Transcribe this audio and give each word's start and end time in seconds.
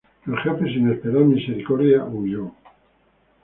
El 0.25 0.35
jefe, 0.39 0.65
sin 0.73 0.89
esperar 0.91 1.21
misericordia, 1.25 2.03
huyó. 2.05 2.49